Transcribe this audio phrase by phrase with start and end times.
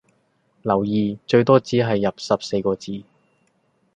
[0.63, 3.03] 留意最多只係入十四個字